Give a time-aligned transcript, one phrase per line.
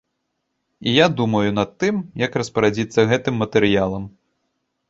[0.79, 4.03] І я думаю над тым, як распарадзіцца гэтым матэрыялам.